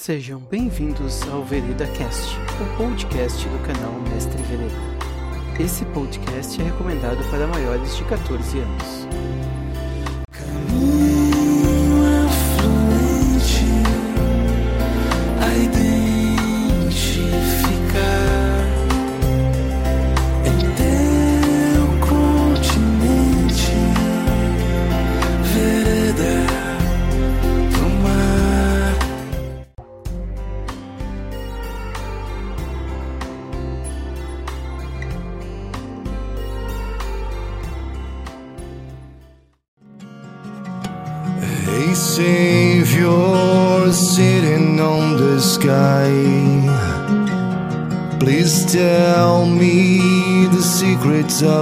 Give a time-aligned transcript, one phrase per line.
[0.00, 5.62] Sejam bem-vindos ao Vereda Cast, o podcast do canal Mestre Vereda.
[5.62, 9.49] Esse podcast é recomendado para maiores de 14 anos.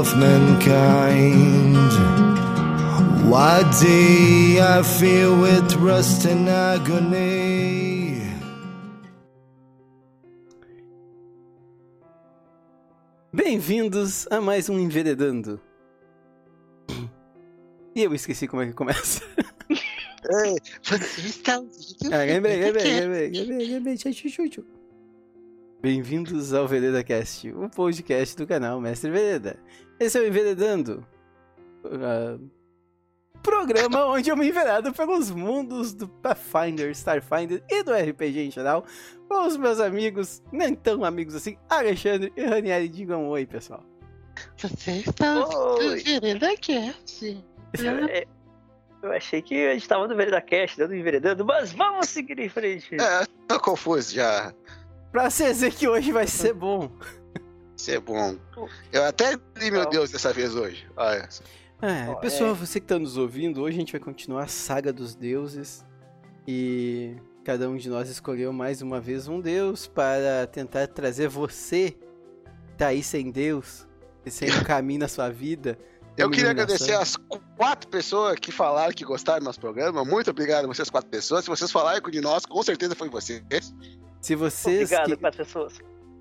[0.08, 1.92] Of mankind.
[3.28, 8.22] Why day I feel with rust and agony?
[13.32, 15.60] Bem-vindos a mais um Enveredando.
[17.94, 19.24] E eu esqueci como é que começa.
[19.68, 22.14] Ei, você está ouvindo?
[22.14, 23.96] Ah, lembrei, lembrei, lembrei, lembrei, lembrei.
[23.96, 24.77] Tchau, tchau.
[25.80, 29.56] Bem-vindos ao Vereda Cast, o podcast do canal Mestre Vereda.
[30.00, 31.06] Esse é o Enveredando,
[31.84, 32.36] ah,
[33.42, 38.84] programa onde eu me enveredo pelos mundos do Pathfinder, Starfinder e do RPG em geral,
[39.28, 42.88] com os meus amigos, nem tão amigos assim, Alexandre e Ranieri.
[42.88, 43.84] Digam oi, pessoal.
[44.56, 46.00] Você está Oi.
[46.02, 47.44] Vereda Cast.
[48.10, 48.26] É,
[49.00, 52.48] Eu achei que a gente tava no Vereda Cast, dando enveredando, mas vamos seguir em
[52.48, 52.96] frente.
[52.96, 54.52] É, tô confuso já.
[55.10, 56.90] Pra você dizer que hoje vai ser bom.
[57.86, 58.36] É bom.
[58.92, 59.90] Eu até li meu Não.
[59.90, 60.86] Deus dessa vez hoje.
[60.96, 61.28] Olha.
[61.80, 62.54] É, pessoal, é.
[62.54, 65.86] você que tá nos ouvindo, hoje a gente vai continuar a saga dos deuses
[66.46, 67.14] e
[67.44, 72.74] cada um de nós escolheu mais uma vez um deus para tentar trazer você que
[72.76, 73.86] tá aí sem Deus,
[74.26, 75.78] e sem um caminho na sua vida.
[76.16, 77.16] Eu queria agradecer as
[77.56, 80.04] quatro pessoas que falaram que gostaram do nosso programa.
[80.04, 81.44] Muito obrigado a vocês quatro pessoas.
[81.44, 83.72] Se vocês falaram com de nós, com certeza foi vocês.
[84.20, 85.74] Se vocês, Obrigado que- para as pessoas.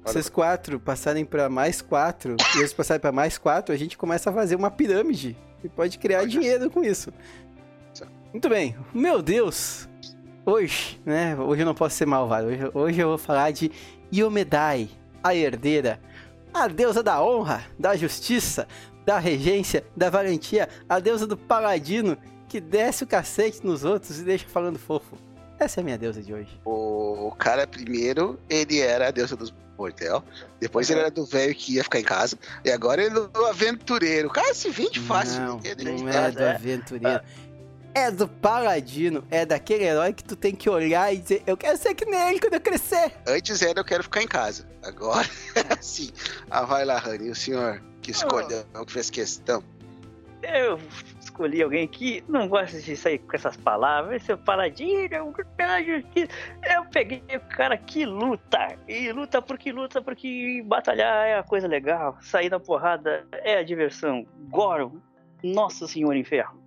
[0.05, 4.29] vocês quatro passarem para mais quatro e eles passarem para mais quatro, a gente começa
[4.29, 6.27] a fazer uma pirâmide e pode criar Olha.
[6.27, 7.11] dinheiro com isso.
[8.31, 9.87] Muito bem, meu Deus,
[10.45, 11.35] hoje, né?
[11.35, 12.47] Hoje eu não posso ser malvado.
[12.47, 13.71] Hoje, hoje eu vou falar de
[14.13, 14.89] Yomedai,
[15.23, 15.99] a herdeira,
[16.53, 18.67] a deusa da honra, da justiça,
[19.05, 24.23] da regência, da valentia, a deusa do paladino que desce o cacete nos outros e
[24.23, 25.15] deixa falando fofo.
[25.59, 26.59] Essa é a minha deusa de hoje.
[26.65, 30.23] O cara primeiro, ele era a deusa dos bordel.
[30.59, 32.37] Depois ele era do velho que ia ficar em casa.
[32.65, 34.27] E agora ele é do aventureiro.
[34.27, 35.39] O cara se vende fácil.
[35.41, 36.31] Não, Ele não é fácil.
[36.39, 37.21] do aventureiro.
[37.93, 41.77] É do paladino, é daquele herói que tu tem que olhar e dizer, eu quero
[41.79, 43.11] ser que nem ele quando eu crescer.
[43.25, 44.67] Antes era eu quero ficar em casa.
[44.83, 45.27] Agora
[45.79, 46.11] assim.
[46.49, 47.29] Ah, vai lá, Rani.
[47.31, 49.63] O senhor que escolheu, que fez questão.
[50.43, 50.79] Eu
[51.37, 56.31] escolhi alguém que não gosta de sair com essas palavras, seu paladino, eu pela justiça.
[56.63, 58.75] Eu peguei o cara que luta.
[58.87, 62.17] E luta porque luta, porque batalhar é a coisa legal.
[62.21, 64.25] Sair na porrada é a diversão.
[64.49, 65.01] Goro,
[65.43, 66.59] Nossa Senhora Inferno.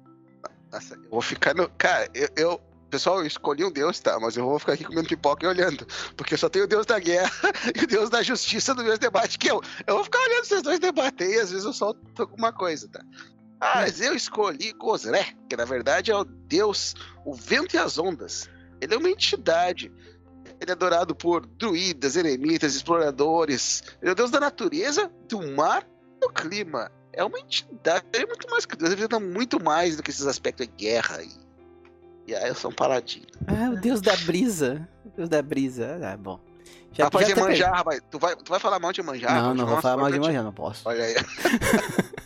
[0.73, 1.69] Nossa, eu vou ficar no.
[1.71, 2.29] Cara, eu.
[2.37, 2.61] eu-
[2.91, 4.19] Pessoal, eu escolhi um deus, tá?
[4.19, 5.87] Mas eu vou ficar aqui comendo pipoca e olhando.
[6.17, 7.31] Porque só tem o deus da guerra
[7.73, 9.63] e o deus da justiça no meu debate, que eu.
[9.87, 13.01] Eu vou ficar olhando esses dois debater e às vezes eu solto alguma coisa, tá?
[13.61, 16.95] Ah, mas eu escolhi Gozré, que na verdade é o deus,
[17.25, 18.49] o vento e as ondas.
[18.81, 19.93] Ele é uma entidade.
[20.59, 23.83] Ele é adorado por druidas, eremitas, exploradores.
[24.01, 26.91] Ele é o deus da natureza, do mar e do clima.
[27.13, 30.11] É uma entidade, ele é muito mais que Deus, ele dá muito mais do que
[30.11, 31.51] esses aspectos de guerra e.
[32.27, 33.27] E aí eu sou um paladino.
[33.49, 34.89] Ah, o deus da brisa.
[35.05, 35.99] O deus da brisa.
[36.01, 36.39] Ah, bom.
[36.93, 38.01] Já, Rapaz, já tá Iemanjá, rapaz.
[38.09, 39.35] Tu vai, tu vai falar mal de Iemanjá?
[39.35, 40.89] Não, não vou falar mal de manhã, não posso.
[40.89, 41.15] Olha aí.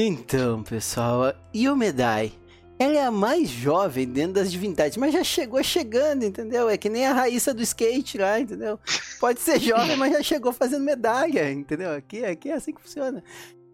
[0.00, 2.32] Então, pessoal, Yomedai,
[2.78, 6.68] ela é a mais jovem dentro das divindades, mas já chegou chegando, entendeu?
[6.68, 8.78] É que nem a Raíssa do skate lá, entendeu?
[9.18, 11.90] Pode ser jovem, mas já chegou fazendo medalha, entendeu?
[11.90, 13.24] Aqui, aqui é assim que funciona.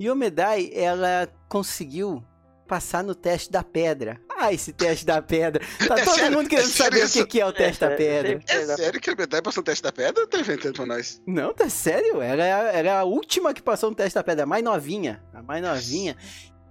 [0.01, 2.25] Yomedai, ela conseguiu
[2.67, 4.21] passar no teste da pedra.
[4.37, 5.65] Ah, esse teste da pedra.
[5.87, 6.37] Tá É todo sério?
[6.37, 8.41] mundo querendo É saber o que que é o teste da pedra.
[8.49, 11.21] É sério que a medalha passou no teste da pedra ou tá inventando pra nós?
[11.27, 12.21] Não, tá sério?
[12.21, 15.23] Ela é, a- é última que passou no teste da pedra, a mais novinha.
[15.33, 16.17] A mais novinha.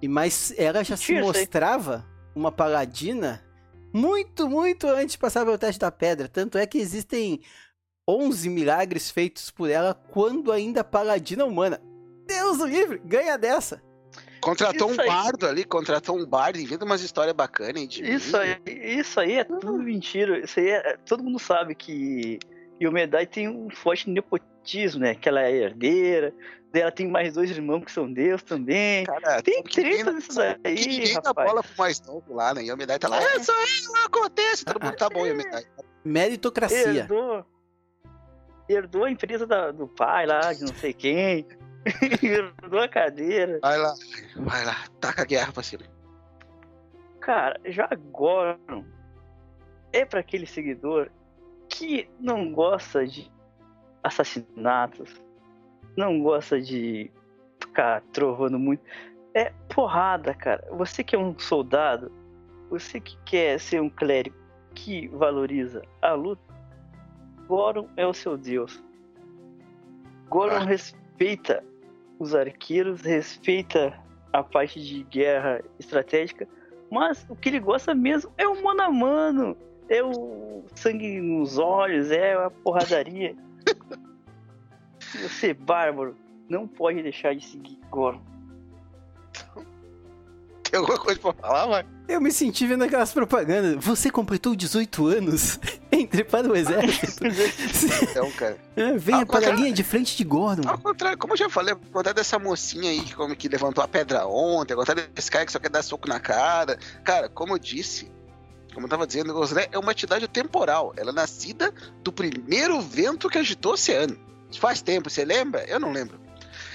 [0.01, 1.25] E mas ela já se Mentira, aí.
[1.41, 2.05] mostrava
[2.35, 3.43] uma paladina
[3.93, 6.27] muito, muito antes de passar pelo teste da pedra.
[6.27, 7.39] Tanto é que existem
[8.09, 11.79] 11 milagres feitos por ela quando ainda paladina humana.
[12.27, 13.81] Deus o livre, ganha dessa.
[14.43, 15.07] Contratou Isso um aí.
[15.07, 18.43] bardo ali, contratou um bardo, inventa umas histórias bacanas hein, de Isso mim.
[18.43, 20.39] aí, isso aí é tudo mentira.
[20.39, 22.39] Isso aí é, todo mundo sabe que
[22.81, 25.15] Yomedai tem um forte nepotismo, né?
[25.15, 26.33] Que ela é herdeira,
[26.73, 29.05] ela tem mais dois irmãos que são Deus também.
[29.05, 31.49] Cara, Tem treta nisso daí, que Ninguém dá rapaz.
[31.49, 32.63] bola pro mais novo lá, né?
[32.63, 33.35] E a Yomedai tá lá, É.
[33.35, 34.65] é, só eu, acontece.
[34.65, 35.63] Todo mundo tá bom, Yomedai.
[36.03, 37.01] Meritocracia.
[37.01, 37.45] Herdou,
[38.67, 41.47] herdou a empresa da- do pai lá, de não sei quem.
[42.23, 43.59] herdou a cadeira.
[43.61, 43.93] Vai lá,
[44.37, 45.83] vai lá, taca a guerra cima.
[47.19, 48.59] Cara, já agora
[49.91, 51.09] é pra aquele seguidor
[51.69, 53.31] que não gosta de
[54.03, 55.21] assassinatos,
[55.95, 57.09] não gosta de
[57.59, 58.83] ficar trovando muito.
[59.33, 60.67] É porrada, cara.
[60.71, 62.11] Você que é um soldado,
[62.69, 64.35] você que quer ser um clérigo
[64.75, 66.41] que valoriza a luta,
[67.47, 68.83] Goron é o seu deus.
[70.29, 70.65] Goron Ah.
[70.65, 71.63] respeita
[72.19, 73.93] os arqueiros, respeita
[74.31, 76.47] a parte de guerra estratégica,
[76.89, 79.57] mas o que ele gosta mesmo é o mano a mano,
[79.89, 83.35] é o sangue nos olhos, é a porradaria.
[85.21, 86.15] Você, bárbaro,
[86.49, 88.21] não pode deixar de seguir Goron.
[90.69, 91.85] Tem alguma coisa pra falar, vai?
[92.07, 93.83] Eu me senti vendo aquelas propagandas.
[93.85, 95.59] Você completou 18 anos?
[96.01, 97.23] Entre para o exército.
[98.03, 98.57] Então, cara.
[98.75, 100.67] É, Venha Ah, para a cara- linha de frente de Gordon.
[100.67, 103.87] Ao contrário, como eu já falei, contrário dessa mocinha aí que, como que levantou a
[103.87, 106.77] pedra ontem, contrário desse cara que só quer dar soco na cara.
[107.03, 108.11] Cara, como eu disse,
[108.73, 110.93] como eu tava dizendo, Gosné é uma entidade temporal.
[110.97, 111.73] Ela é nascida
[112.03, 114.17] do primeiro vento que agitou o oceano.
[114.49, 115.63] Isso Faz tempo, você lembra?
[115.65, 116.19] Eu não lembro.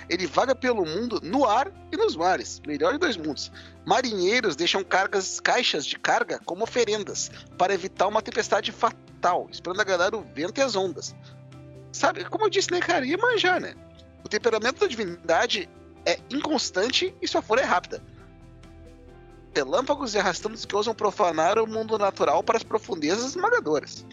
[0.08, 3.52] Ele vaga pelo mundo no ar e nos mares, melhor de dois mundos.
[3.84, 10.14] Marinheiros deixam cargas, caixas de carga como oferendas para evitar uma tempestade fatal, esperando agradar
[10.14, 11.14] o vento e as ondas.
[11.92, 13.04] Sabe, como eu disse, né, cara?
[13.04, 13.74] Ia manjar, né?
[14.24, 15.68] O temperamento da divindade
[16.06, 18.02] é inconstante e sua fúria é rápida.
[19.54, 24.06] Relâmpagos e arrastantes que ousam profanar o mundo natural para as profundezas esmagadoras.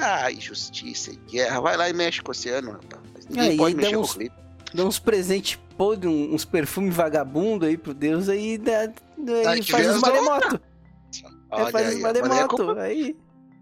[0.00, 1.60] Ai, justiça e guerra.
[1.60, 3.26] Vai lá e mexe com o oceano, rapaz.
[3.28, 4.47] Ninguém É, pode mexer com o clima.
[4.74, 8.92] Dá uns presentes podres, uns perfumes vagabundo aí pro Deus aí, dá,
[9.48, 10.60] aí faz vem os as maremotos.
[11.50, 11.98] Aí faz.
[12.00, 12.66] Mas é maremotos.
[12.66, 13.16] culpa, Aí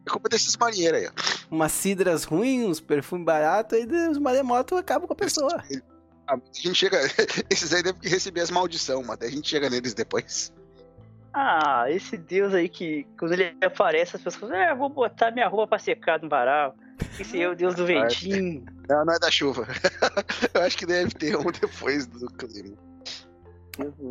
[0.07, 1.55] é culpa desses marinheiros aí, ó.
[1.55, 5.63] umas cidras ruins, uns perfumes baratos, aí os maremotos acabam com a pessoa.
[6.29, 6.99] A gente chega.
[7.49, 10.53] Esses aí devem receber as maldição, mas a gente chega neles depois.
[11.39, 15.47] Ah, esse deus aí que quando ele aparece, as pessoas falam, é, vou botar minha
[15.47, 16.75] roupa pra secar no varal.
[17.21, 18.65] Esse é o deus do ventinho.
[18.89, 19.67] Não, não é da chuva.
[20.55, 22.75] Eu acho que deve ter um depois do clima.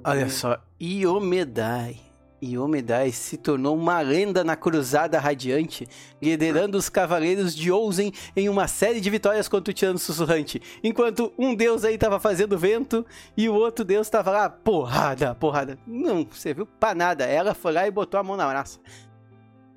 [0.04, 2.00] Olha só, Iomedai.
[2.42, 5.88] Iomedai se tornou uma lenda na Cruzada Radiante,
[6.22, 10.62] liderando os Cavaleiros de Ousen em uma série de vitórias contra o Tirano Sussurrante.
[10.84, 13.06] Enquanto um deus aí tava fazendo vento
[13.36, 15.78] e o outro deus tava lá, porrada, porrada.
[15.88, 17.26] Não serviu pra nada.
[17.26, 18.80] Ela foi lá e botou a mão na massa.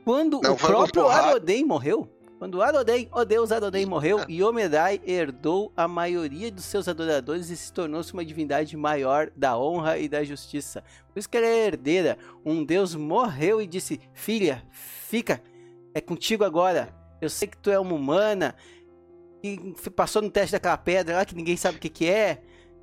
[0.05, 1.07] Quando Não o próprio.
[1.07, 2.09] Aroden morreu,
[2.39, 7.73] quando Aroden, o deus Aroden morreu, Iomedai herdou a maioria dos seus adoradores e se
[7.73, 10.85] tornou-se uma divindade maior da honra e da justiça.
[11.13, 12.17] Por isso que ela é herdeira.
[12.45, 15.43] Um deus morreu e disse: Filha, fica,
[15.93, 16.95] é contigo agora.
[17.21, 18.55] Eu sei que tu é uma humana
[19.43, 22.41] e passou no teste daquela pedra lá que ninguém sabe o que, que é,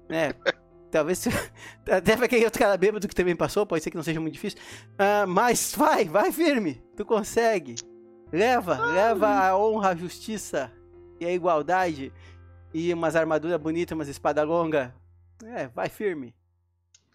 [0.10, 0.34] né?
[0.92, 1.30] Talvez se-
[1.90, 4.34] até pra aquele outro cara bêbado que também passou, pode ser que não seja muito
[4.34, 4.60] difícil.
[4.98, 7.76] Ah, mas vai, vai firme, tu consegue.
[8.36, 10.72] Leva, leva a honra, a justiça
[11.20, 12.12] e a igualdade
[12.74, 14.90] e umas armaduras bonitas, umas espadas longas.
[15.46, 16.36] É, vai firme.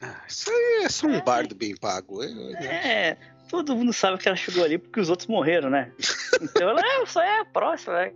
[0.00, 2.24] Ah, isso aí é só um bardo bem pago.
[2.24, 3.18] Eu- É,
[3.50, 5.92] todo mundo sabe que ela chegou ali porque os outros morreram, né?
[6.40, 8.12] Então ela é, só é a próxima, né?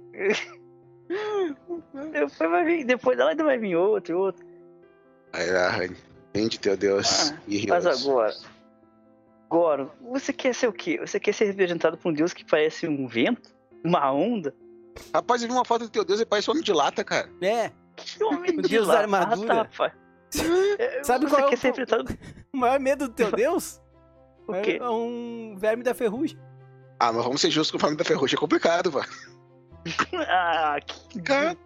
[2.13, 4.47] Depois, vai vir, depois dela ainda vai vir outro, e outro.
[5.35, 5.97] Lá, Rani.
[6.33, 7.31] Vende teu Deus.
[7.31, 8.35] Ah, e Mas agora,
[9.55, 10.99] agora, você quer ser o quê?
[11.01, 13.55] Você quer ser representado por um deus que parece um vento?
[13.85, 14.55] Uma onda?
[15.15, 17.29] Rapaz, eu vi uma foto do teu Deus e parece um homem de lata, cara.
[17.41, 19.55] É, Que homem O de deus lá, armadura.
[19.55, 19.93] rapaz.
[20.79, 22.19] É, Sabe você qual é quer o- ser representado
[22.53, 23.81] o maior medo do teu Deus
[24.47, 24.79] por quê?
[24.81, 26.39] é um verme da ferrugem.
[26.99, 28.37] Ah, mas vamos ser justos com o família da Ferrugem.
[28.37, 29.07] É complicado, mano.
[30.29, 31.57] Ah, que Cara.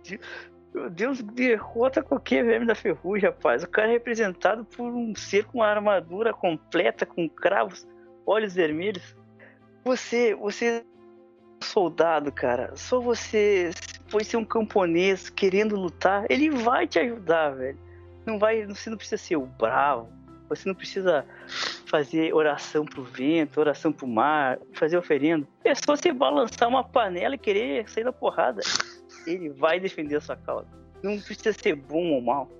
[0.75, 3.63] Meu Deus, derrota qualquer verme da ferrugem, rapaz.
[3.63, 7.87] O cara é representado por um ser com uma armadura completa, com cravos,
[8.27, 9.17] olhos vermelhos.
[9.85, 10.85] Você, você é
[11.65, 12.77] soldado, cara.
[12.77, 13.71] Só você
[14.09, 17.79] foi ser um camponês querendo lutar, ele vai te ajudar, velho.
[18.27, 20.09] Não vai, você não precisa ser o bravo.
[20.49, 21.27] Você não precisa
[21.87, 25.47] fazer oração pro vento, oração pro mar, fazer oferenda.
[25.63, 28.63] É só você balançar uma panela e querer sair da porrada.
[29.29, 30.67] Ele vai defender a sua causa.
[31.03, 32.51] Não precisa ser bom ou mal.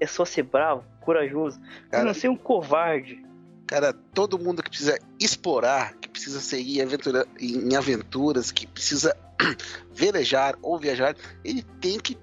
[0.00, 1.60] é só ser bravo, corajoso.
[1.90, 3.24] Cara, não ser um covarde.
[3.66, 9.16] Cara, todo mundo que precisa explorar, que precisa seguir aventura, em aventuras, que precisa
[9.92, 12.16] velejar ou viajar, ele tem que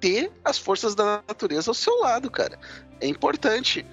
[0.00, 2.58] ter as forças da natureza ao seu lado, cara.
[3.00, 3.84] É importante.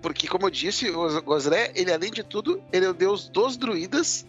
[0.00, 3.56] Porque, como eu disse, o Gosré, ele além de tudo, ele é o deus dos
[3.56, 4.26] druidas,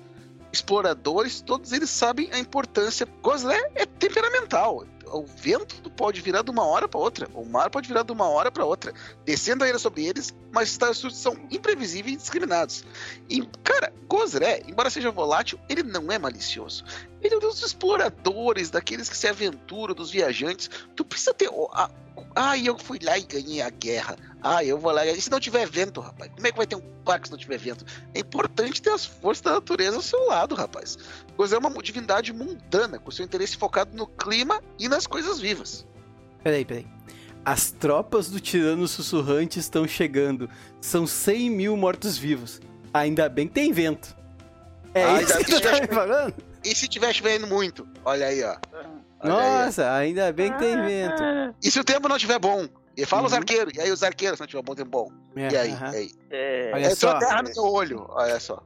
[0.53, 3.07] exploradores, todos eles sabem a importância.
[3.22, 4.86] Gosré é temperamental.
[5.13, 8.27] O vento pode virar de uma hora para outra, o mar pode virar de uma
[8.27, 8.91] hora para outra,
[9.24, 10.77] descendo a ira sobre eles, mas
[11.12, 12.84] são imprevisíveis e discriminados.
[13.29, 16.84] E, cara, Gosré, embora seja volátil, ele não é malicioso.
[17.22, 20.70] Ele é um dos exploradores, daqueles que se aventuram, dos viajantes.
[20.96, 21.50] Tu precisa ter.
[22.36, 24.17] Ah, eu fui lá e ganhei a guerra.
[24.41, 25.05] Ah, eu vou lá.
[25.05, 26.29] E se não tiver vento, rapaz?
[26.34, 27.86] Como é que vai ter um parque se não tiver vento?
[28.13, 30.98] É importante ter as forças da natureza ao seu lado, rapaz.
[31.38, 35.86] Pois é uma divindade mundana, com seu interesse focado no clima e nas coisas vivas.
[36.43, 36.88] Peraí, peraí.
[37.45, 40.50] As tropas do tirano sussurrante estão chegando.
[40.81, 42.62] São 100 mil mortos-vivos.
[42.93, 44.15] Ainda bem que tem vento.
[44.93, 46.33] É Ah, isso que tu tá me falando?
[46.63, 47.88] E se tiver chovendo muito?
[48.05, 48.55] Olha aí, ó.
[48.55, 48.88] Olha aí,
[49.62, 49.65] ó.
[49.65, 51.22] Nossa, ainda bem que tem vento.
[51.62, 52.67] E se o tempo não tiver bom?
[52.95, 53.39] E fala os Uhum.
[53.39, 53.74] arqueiros.
[53.75, 55.12] E aí os arqueiros, se não tiver bom tempo bom?
[55.36, 55.72] É, e aí?
[55.72, 56.12] E aí?
[56.29, 57.17] É, Olha É só só.
[57.19, 58.05] terra no teu olho.
[58.10, 58.62] Olha só.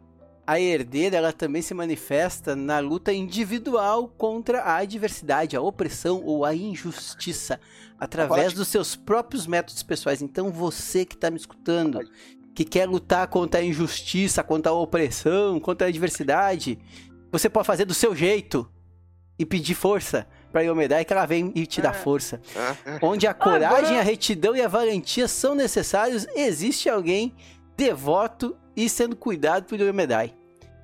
[0.48, 6.46] A herdeira ela também se manifesta na luta individual contra a adversidade, a opressão ou
[6.46, 7.60] a injustiça,
[8.00, 10.22] através dos seus próprios métodos pessoais.
[10.22, 12.00] Então você que está me escutando,
[12.56, 16.80] que quer lutar contra a injustiça, contra a opressão, contra a adversidade,
[17.30, 18.66] você pode fazer do seu jeito
[19.38, 21.94] e pedir força para Yomedai que ela vem e te dá Ah.
[21.94, 22.42] força.
[22.56, 27.36] Ah, Onde a coragem, agora- a retidão e a valentia são necessários, existe alguém
[27.76, 30.34] devoto e sendo cuidado por Yomedai.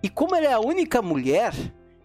[0.04, 1.54] E como ela é a única mulher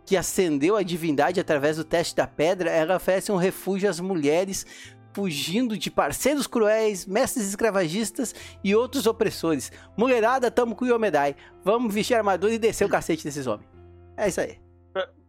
[0.06, 4.64] que ascendeu a divindade através do teste da pedra, ela oferece um refúgio às mulheres
[5.12, 9.72] fugindo de parceiros cruéis, mestres escravagistas e outros opressores.
[9.96, 11.34] Mulherada, tamo com o Yomedai.
[11.64, 13.68] Vamos vestir armadura e descer o cacete desses homens.
[14.16, 14.60] É isso aí.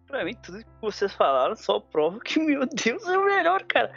[0.06, 3.92] Pra mim, tudo que vocês falaram só prova que, meu Deus, é o melhor, cara.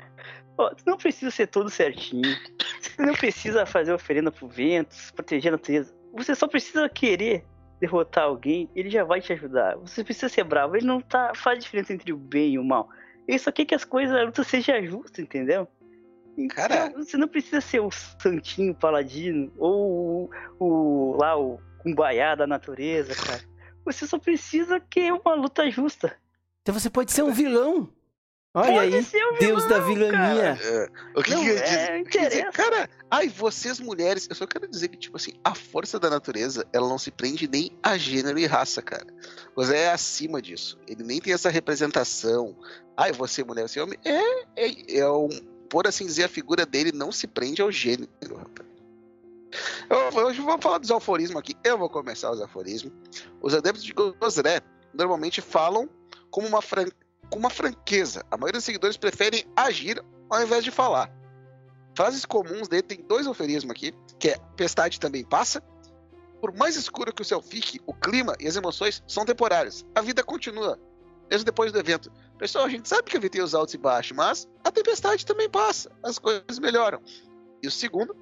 [0.56, 2.36] Ó, não precisa ser todo certinho.
[2.80, 5.94] Você não precisa fazer oferenda pro vento, proteger a natureza.
[6.14, 7.44] Você só precisa querer
[7.82, 9.76] derrotar alguém, ele já vai te ajudar.
[9.78, 12.88] Você precisa ser bravo, ele não tá, faz diferença entre o bem e o mal.
[13.26, 15.66] Ele só quer que as coisas, a luta seja justa, entendeu?
[16.38, 22.36] Então, Cara- você não precisa ser o santinho paladino ou o, o lá o cumbaiá
[22.36, 23.42] da natureza, cara.
[23.84, 26.16] Você só precisa querer uma luta justa.
[26.62, 27.92] Então você pode ser um vilão.
[28.54, 30.58] Olha Pode aí, ser um Deus da vilão, vilania.
[30.62, 32.52] É, o que, Não, que eu ia é, dizer?
[32.52, 36.66] Cara, ai, vocês mulheres, eu só quero dizer que, tipo assim, a força da natureza,
[36.70, 39.06] ela não se prende nem a gênero e raça, cara.
[39.56, 40.78] Você é acima disso.
[40.86, 42.54] Ele nem tem essa representação.
[42.94, 43.98] Ai, você mulher, você homem.
[44.04, 45.30] É, é, é um,
[45.70, 48.68] por assim dizer, a figura dele não se prende ao gênero, rapaz.
[49.88, 51.54] Eu, hoje vamos falar dos aforismos aqui.
[51.64, 52.92] Eu vou começar os aforismos.
[53.40, 54.60] Os adeptos de Gosré
[54.92, 55.88] normalmente falam
[56.30, 56.86] como uma, fran...
[57.32, 58.22] com uma franqueza.
[58.30, 61.10] A maioria dos seguidores preferem agir ao invés de falar.
[61.96, 65.62] Frases comuns dele tem dois aforismos aqui, que é tempestade também passa.
[66.42, 69.84] Por mais escuro que o céu fique, o clima e as emoções são temporários.
[69.94, 70.78] A vida continua,
[71.30, 72.12] mesmo depois do evento.
[72.38, 75.24] Pessoal, a gente sabe que a vida tem os altos e baixos, mas a tempestade
[75.24, 75.90] também passa.
[76.02, 77.00] As coisas melhoram.
[77.62, 78.14] E o segundo,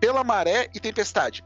[0.00, 1.44] pela maré e tempestade.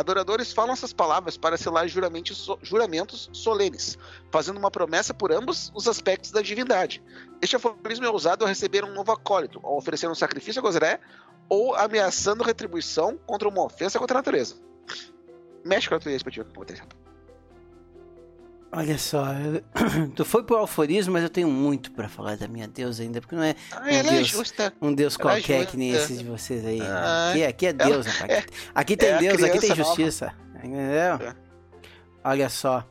[0.00, 3.98] Adoradores falam essas palavras para selar juramentos, so- juramentos solenes,
[4.30, 7.02] fazendo uma promessa por ambos os aspectos da divindade.
[7.42, 11.00] Este aforismo é usado ao receber um novo acólito, ao oferecer um sacrifício a Gozré,
[11.50, 14.56] ou ameaçando retribuição contra uma ofensa contra a natureza.
[15.64, 16.99] Mexe com a pra ti, rapaz.
[18.72, 19.24] Olha só,
[20.14, 23.34] tu foi pro alforismo, mas eu tenho muito pra falar da minha deusa ainda, porque
[23.34, 24.28] não é Ah, ela é Deus.
[24.28, 24.72] justa.
[24.80, 26.80] um deus é qualquer que nem esses de vocês aí.
[26.80, 28.30] Ah, Aqui, aqui é Deus, rapaz.
[28.30, 29.84] é- aqui tem é Deus, aqui tem criança nova.
[29.96, 30.32] justiça.
[30.56, 30.78] Entendeu?
[30.80, 31.34] É.
[32.22, 32.86] Olha só.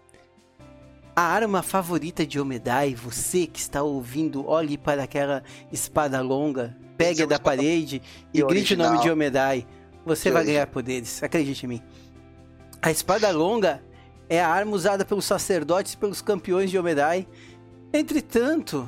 [1.15, 7.21] A arma favorita de Omedai, você que está ouvindo, olhe para aquela espada longa, pegue
[7.23, 8.01] é da parede
[8.33, 9.65] e e grite o nome de Omedai.
[10.05, 10.45] Você Que vai original.
[10.45, 11.81] ganhar poderes, acredite em mim.
[12.81, 13.81] A espada longa
[14.29, 17.27] é a arma usada pelos sacerdotes e pelos campeões de Omedai.
[17.91, 18.87] Entretanto,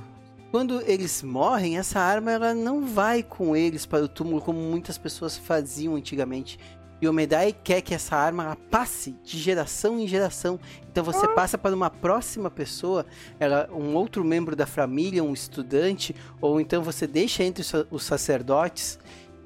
[0.52, 4.98] quando eles morrem, essa arma ela não vai com eles para o túmulo como muitas
[4.98, 6.60] pessoas faziam antigamente.
[7.02, 10.60] E Omedai quer que essa arma passe de geração em geração.
[10.92, 13.08] Então você passa para uma próxima pessoa,
[13.40, 19.00] ela, um outro membro da família, um estudante, ou então você deixa entre os sacerdotes,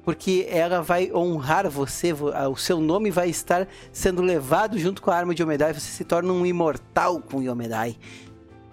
[0.06, 5.10] porque ela vai honrar você, vo- o seu nome vai estar sendo levado junto com
[5.10, 7.98] a arma de Omedai, você se torna um imortal com Yomedai.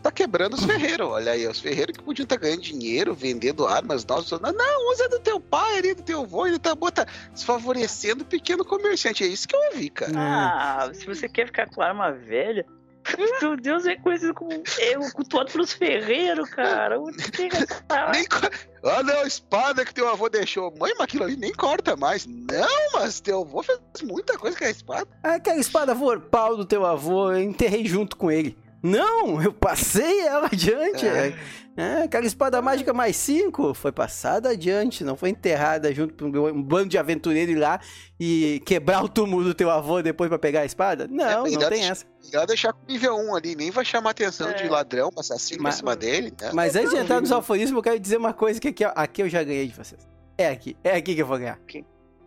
[0.04, 1.08] tá quebrando os ferreiros.
[1.08, 4.30] Olha aí, os ferreiros que podiam estar ganhando dinheiro, vendendo armas novas.
[4.32, 8.28] Não, não, usa do teu pai ali, do teu avô, ele tá bota, desfavorecendo o
[8.28, 9.24] pequeno comerciante.
[9.24, 10.12] É isso que eu ouvi, cara.
[10.16, 12.66] Ah, se você quer ficar com arma velha,
[13.42, 17.00] meu Deus, é conhecido como é, cultuado pelos ferreiros, cara.
[17.00, 18.50] O que é essa- Nem co-
[18.86, 20.74] Olha a espada que teu avô deixou.
[20.78, 22.26] Mãe, mas aquilo ali nem corta mais.
[22.26, 25.08] Não, mas teu avô fez muita coisa com a espada.
[25.24, 28.58] Aquela espada vorpal do teu avô, eu enterrei junto com ele.
[28.84, 31.08] Não, eu passei ela adiante.
[31.08, 31.34] É.
[31.76, 36.62] É, aquela espada mágica mais 5 foi passada adiante, não foi enterrada junto com um
[36.62, 37.80] bando de aventureiro ir lá
[38.20, 41.08] e quebrar o túmulo do teu avô depois pra pegar a espada?
[41.10, 42.06] Não, É, não tem deixar- essa.
[42.24, 44.54] Melhor deixar com nível 1 ali, nem vai chamar atenção É.
[44.54, 46.52] de ladrão, assassino Mas- em cima dele, né?
[46.54, 49.24] Mas antes de entrar nos alforismos, eu quero dizer uma coisa que aqui, ó, aqui
[49.24, 50.08] eu já ganhei de vocês.
[50.38, 51.60] É aqui, é aqui que eu vou ganhar.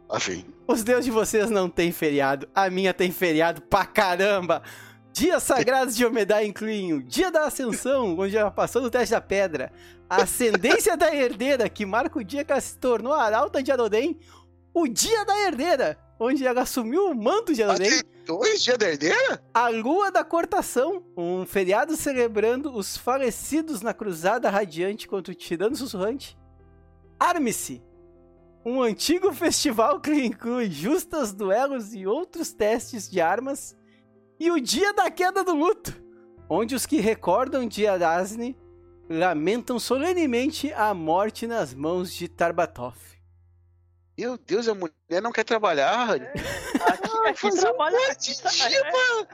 [0.09, 0.45] Assim.
[0.67, 4.61] Os deuses de vocês não têm feriado, a minha tem feriado pra caramba.
[5.17, 9.21] Dias sagrados de Omedai incluem o Dia da Ascensão, onde ela passou no teste da
[9.21, 9.73] pedra,
[10.11, 13.73] a Ascendência da Herdeira, que marca o dia que ela se tornou a Arauta de
[13.73, 14.21] Arodem,
[14.75, 19.43] o Dia da Herdeira, onde ela assumiu o manto de tem dois dias da herdeira?
[19.55, 25.75] a Lua da Cortação, um feriado celebrando os falecidos na cruzada radiante contra o tirano
[25.75, 26.37] sussurrante.
[27.19, 27.83] Arme-se,
[28.63, 33.75] um antigo festival que inclui justas, duelos e outros testes de armas.
[34.39, 35.95] E o Dia da Queda do Luto,
[36.49, 38.57] onde os que recordam de Arasne
[39.09, 42.97] lamentam solenemente a morte nas mãos de Tarbatov.
[44.19, 46.05] Meu Deus, a mulher não quer trabalhar.
[46.05, 46.27] Rani.
[46.27, 48.11] Aqui, aqui fazer um trabalha.
[48.13, 48.35] aqui,
[48.69, 49.29] dia pra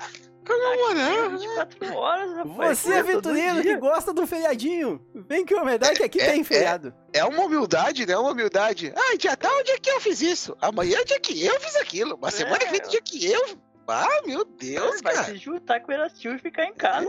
[0.45, 1.31] comemorar.
[1.31, 2.79] 24 horas, rapaz.
[2.79, 6.41] Você, é aventureiro que gosta do feriadinho, vem que o Medai que aqui É, tem
[6.41, 6.45] é.
[6.45, 6.93] feriado.
[7.13, 8.17] É uma humildade, né?
[8.19, 8.93] Uma humildade.
[8.97, 10.57] Ah, dia tal, dia que eu fiz isso.
[10.61, 12.17] Amanhã é dia que eu fiz aquilo.
[12.17, 12.33] Uma É.
[12.33, 13.47] semana que vem é dia que eu.
[13.89, 15.27] Ah, meu Deus, vai cara.
[15.27, 17.07] se juntar com o Erastil e ficar em casa.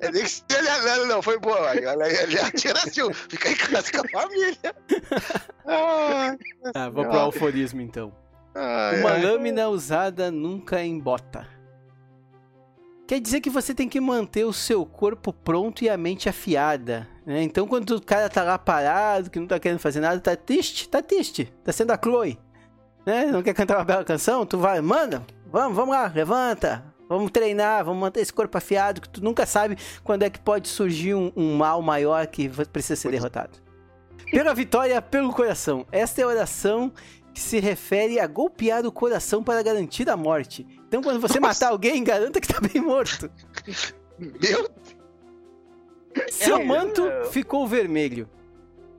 [0.00, 1.60] É nem que se ele não, não, foi boa.
[1.60, 4.74] Olha olha aí, ele atira assim, fica em casa com a família.
[6.74, 8.12] Ah, vou pro alforismo então.
[8.54, 9.22] ai, Uma ai.
[9.22, 11.46] lâmina usada nunca embota.
[13.06, 17.06] Quer dizer que você tem que manter o seu corpo pronto e a mente afiada.
[17.26, 17.42] né?
[17.42, 20.88] Então, quando o cara tá lá parado, que não tá querendo fazer nada, tá triste,
[20.88, 21.52] tá triste.
[21.62, 22.38] Tá sendo a Chloe.
[23.04, 23.26] Né?
[23.26, 24.46] Não quer cantar uma bela canção?
[24.46, 26.84] Tu vai, manda, vamos, vamos lá, levanta.
[27.08, 30.66] Vamos treinar, vamos manter esse corpo afiado, que tu nunca sabe quando é que pode
[30.66, 33.58] surgir um, um mal maior que precisa ser derrotado.
[34.30, 35.86] Pela vitória, pelo coração.
[35.92, 36.90] Esta é a oração
[37.34, 40.66] que se refere a golpear o coração para garantir a morte.
[40.88, 41.54] Então, quando você Nossa.
[41.54, 43.30] matar alguém, garanta que tá bem morto.
[44.18, 44.70] Meu
[46.30, 48.28] Seu manto ficou vermelho.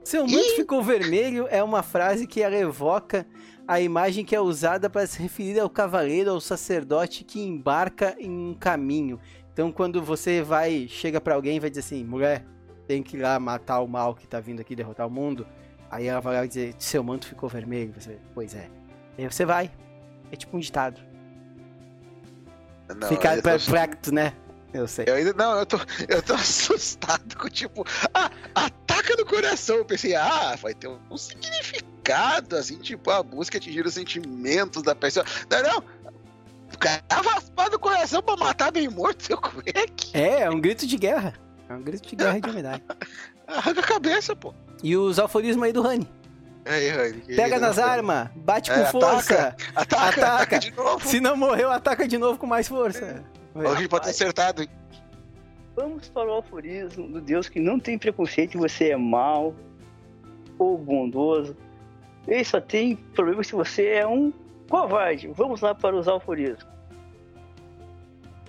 [0.04, 3.26] Seu manto ficou vermelho é uma frase que ela evoca
[3.66, 8.30] a imagem que é usada para se referir ao cavaleiro ou sacerdote que embarca em
[8.30, 9.18] um caminho.
[9.52, 12.44] Então, quando você vai, chega para alguém e vai dizer assim, mulher,
[12.86, 15.46] tem que ir lá matar o mal que tá vindo aqui derrotar o mundo.
[15.90, 17.94] Aí ela vai lá dizer, seu manto ficou vermelho.
[17.98, 18.68] Você, pois é.
[19.16, 19.70] Aí você vai.
[20.30, 21.00] É tipo um ditado.
[22.96, 24.34] Não, Ficar eu tô- perplexo, né?
[24.72, 25.04] Eu sei.
[25.08, 29.76] Eu ainda não, eu tô, eu tô assustado com tipo, ah, ataca no coração.
[29.76, 31.16] Eu pensei, ah, vai ter um, um
[32.12, 35.24] assim, tipo, a busca atingir os sentimentos da pessoa.
[35.50, 35.78] Não, não.
[36.72, 40.10] O cara raspar no coração pra matar bem morto, seu cueque.
[40.12, 41.34] É, é um grito de guerra.
[41.68, 42.82] É um grito de guerra de humildade.
[43.46, 44.52] Arranca a cabeça, pô.
[44.82, 46.08] E os alforismos aí do Rani.
[46.66, 49.54] Aí, Rani, Pega nas armas, bate com É, força.
[49.74, 50.26] Ataca, Ataca.
[50.34, 51.06] ataca de novo.
[51.06, 53.22] Se não morreu, ataca de novo com mais força.
[53.54, 54.68] A gente pode ter acertado, hein?
[55.76, 59.54] Vamos para o alforismo do Deus que não tem preconceito, você é mau
[60.58, 61.56] ou bondoso.
[62.26, 64.32] Ele só tem problema se você é um
[64.68, 65.28] covarde.
[65.28, 66.66] Vamos lá para os alforismos.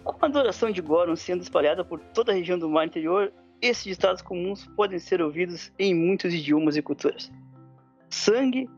[0.03, 3.83] Com a adoração de Goron sendo espalhada por toda a região do mar interior, esses
[3.83, 7.31] ditados comuns podem ser ouvidos em muitos idiomas e culturas.
[8.09, 8.69] Sangue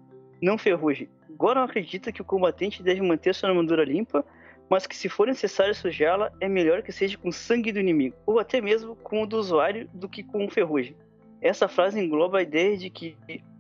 [0.41, 1.10] não ferrugem.
[1.38, 4.25] Goron acredita que o combatente deve manter sua armadura limpa
[4.69, 8.39] mas que se for necessário sujá-la, é melhor que seja com sangue do inimigo, ou
[8.39, 10.95] até mesmo com o do usuário do que com ferrugem.
[11.41, 13.15] Essa frase engloba a ideia de que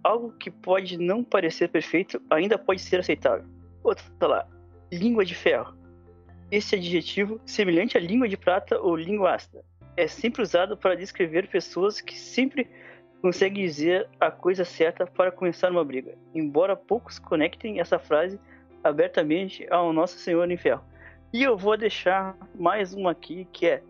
[0.07, 3.45] algo que pode não parecer perfeito ainda pode ser aceitável.
[3.83, 4.47] Outra lá,
[4.91, 5.75] língua de ferro.
[6.49, 9.63] Esse adjetivo, semelhante à língua de prata ou língua ácida,
[9.97, 12.69] é sempre usado para descrever pessoas que sempre
[13.21, 18.39] conseguem dizer a coisa certa para começar uma briga, embora poucos conectem essa frase
[18.83, 20.83] abertamente ao Nosso Senhor em Ferro.
[21.33, 23.83] E eu vou deixar mais uma aqui que é: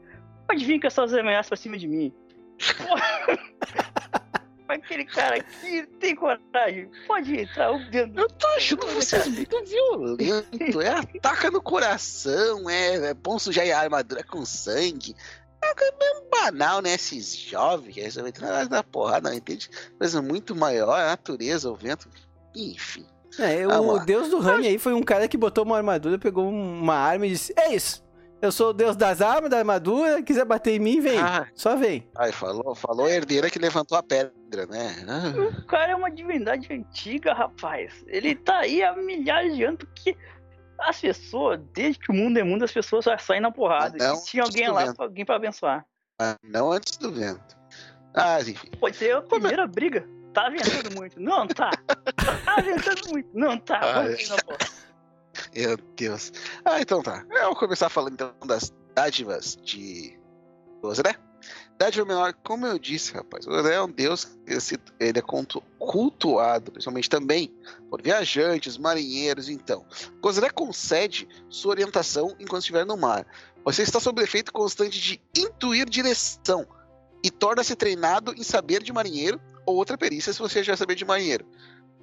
[0.48, 2.12] Pode vir com essas ameaças pra cima de mim.
[4.68, 8.20] aquele cara aqui tem coragem, pode entrar o dedo.
[8.20, 10.82] Eu tô achando vocês muito violento.
[10.82, 15.16] É ataca no coração, é, é bom sujar a armadura com sangue.
[15.64, 16.94] É meio banal, né?
[16.94, 19.70] Esses jovens que resolvem entrar na porrada, não entende?
[19.98, 22.08] Coisa muito maior, a natureza, o vento.
[22.56, 23.06] Enfim.
[23.40, 26.96] É, o deus do Rami aí foi um cara que botou uma armadura, pegou uma
[26.96, 28.07] arma e disse: É isso!
[28.40, 31.18] Eu sou o deus das armas, da armadura, quiser bater em mim, vem.
[31.18, 31.48] Ah.
[31.56, 32.08] Só vem.
[32.16, 35.06] Ai, falou, falou a herdeira que levantou a pedra, né?
[35.08, 35.60] Ah.
[35.60, 38.06] O cara é uma divindade antiga, rapaz.
[38.08, 40.16] Ele tá aí há milhares de anos, porque
[40.80, 43.98] as pessoas, desde que o mundo é mundo, as pessoas só saem na porrada.
[43.98, 45.84] Não, tinha alguém lá, alguém pra abençoar.
[46.22, 47.58] Ah, não antes do vento.
[48.14, 48.70] Ah, enfim.
[48.80, 50.08] Pode ser a primeira briga.
[50.34, 51.20] Tá ventando muito.
[51.20, 51.72] Não, tá.
[52.46, 53.30] Tá ventando muito.
[53.34, 53.80] Não, tá.
[53.82, 54.87] Ah, Vamos é.
[55.56, 56.32] Meu Deus.
[56.64, 57.26] Ah, então tá.
[57.30, 60.18] Eu vou começar falando então das dádivas de
[60.82, 61.16] Gozré.
[61.78, 64.28] Dádiva menor, como eu disse, rapaz, Gozré é um deus,
[65.00, 65.22] ele é
[65.78, 67.54] cultuado, principalmente também
[67.88, 69.86] por viajantes, marinheiros, então.
[70.20, 73.28] Gozré concede sua orientação enquanto estiver no mar.
[73.64, 76.66] Você está sob efeito constante de intuir direção
[77.24, 81.06] e torna-se treinado em saber de marinheiro ou outra perícia se você já saber de
[81.06, 81.46] marinheiro.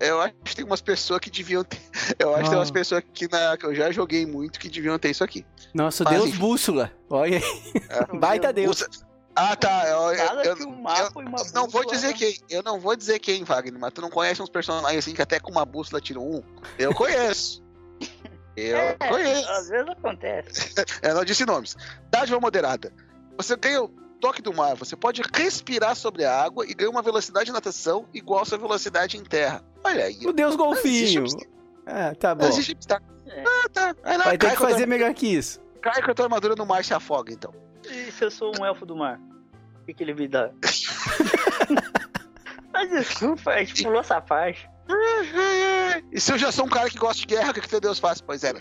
[0.01, 1.81] Eu acho que tem umas pessoas que deviam ter.
[2.19, 4.99] Eu acho que tem umas pessoas que, na, que eu já joguei muito que deviam
[4.99, 5.47] ter isso aqui.
[5.73, 6.39] Nossa, Mas, Deus enfim.
[6.39, 6.93] bússola.
[7.09, 7.43] Olha aí.
[7.89, 8.83] É, Baita Deus.
[8.83, 9.15] Bússola.
[9.37, 9.87] Ah, tá.
[9.89, 12.13] Eu, eu, eu, eu não vou dizer né?
[12.13, 12.39] quem.
[12.49, 15.41] Eu não vou dizer quem, Wagner, mas tu não conhece uns personagens assim que até
[15.41, 16.43] com uma bússola tiram um?
[16.79, 17.63] Eu conheço.
[18.57, 19.51] Eu é, conheço.
[19.51, 20.75] Às vezes acontece.
[21.03, 21.77] eu não disse nomes.
[22.09, 22.93] Dádiva moderada.
[23.37, 23.89] Você ganha
[24.25, 24.75] toque do mar.
[24.77, 28.57] Você pode respirar sobre a água e ganha uma velocidade de natação igual à sua
[28.57, 29.63] velocidade em terra.
[29.85, 30.19] Olha aí.
[30.25, 31.27] O Deus Golfinho.
[31.85, 32.47] Ah, tá bom.
[32.47, 33.45] É.
[33.47, 33.95] Ah, tá.
[34.03, 35.61] Vai, lá, Vai ter que fazer melhor que isso.
[35.83, 37.53] Cai com a tua armadura no mar se afoga, então.
[37.85, 39.21] E se eu sou um elfo do mar?
[39.83, 40.51] O que, que ele me dá?
[42.73, 44.67] Mas desculpa, a gente pulou essa parte.
[46.13, 47.81] E se eu já sou um cara que gosta de guerra, o que, que teu
[47.81, 48.21] Deus faz?
[48.21, 48.53] Pois é.
[48.53, 48.61] Né?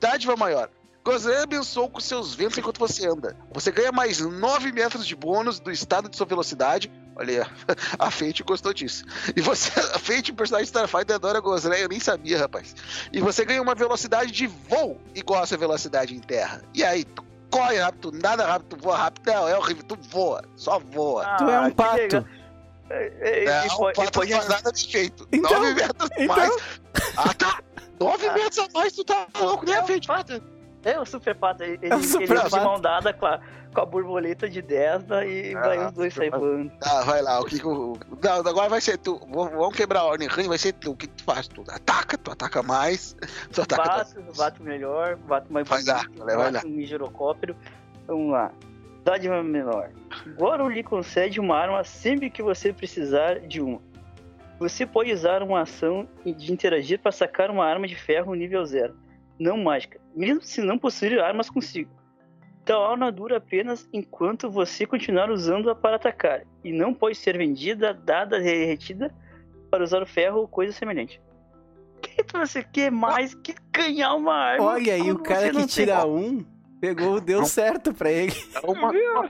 [0.00, 0.70] Dádiva maior.
[1.02, 3.36] Gozé abençoou com seus ventos enquanto você anda.
[3.52, 6.92] Você ganha mais 9 metros de bônus do estado de sua velocidade.
[7.16, 7.50] Olha aí,
[7.98, 9.04] a Fate gostou disso.
[9.34, 12.74] E você, a Fate, personagem de Starfighter, adora Gozé, eu nem sabia, rapaz.
[13.12, 16.62] E você ganha uma velocidade de voo igual a sua velocidade em terra.
[16.74, 20.42] E aí, tu corre rápido, nada rápido, tu voa rápido, não, é horrível, tu voa,
[20.54, 21.24] só voa.
[21.24, 22.26] Ah, tu é um pato.
[22.90, 25.26] É, é, é, um pato não faz nada de jeito.
[25.32, 26.36] Então, 9 metros então...
[26.36, 26.56] mais.
[27.16, 27.60] Ah, tá.
[27.98, 28.32] 9 ah.
[28.34, 30.08] metros a mais, tu tá louco, né, Fate?
[30.82, 33.38] É o Super Pato, ele, é super ele de mão dada com a,
[33.74, 36.72] com a borboleta de Desna e ah, vai os dois sair voando.
[36.82, 39.20] Ah, vai lá, o que, o, não, agora vai ser tu.
[39.28, 40.92] Vamos quebrar a ordem, vai ser tu.
[40.92, 41.48] O que tu faz?
[41.48, 43.14] Tu ataca, tu ataca mais.
[43.52, 44.36] Tu ataca bato, mais.
[44.36, 46.62] bato melhor, bato mais vai bonito, lá, vai lá.
[46.64, 47.54] um girocóptero.
[48.06, 48.50] Vamos lá.
[49.04, 49.90] Dádiva menor.
[50.38, 53.80] Goro lhe concede uma arma sempre que você precisar de uma.
[54.58, 58.94] Você pode usar uma ação de interagir para sacar uma arma de ferro nível 0
[59.40, 61.90] não mágica, mesmo se não possuir armas consigo.
[62.64, 67.94] Tal arma dura apenas enquanto você continuar usando-a para atacar, e não pode ser vendida,
[67.94, 69.12] dada, derretida
[69.70, 71.20] para usar o ferro ou coisa semelhante.
[71.96, 74.64] O que você quer mais que ganhar uma arma?
[74.64, 76.44] Olha aí, o cara que tira um
[76.80, 78.32] pegou, deu certo pra ele.
[78.54, 79.28] É uma, uma,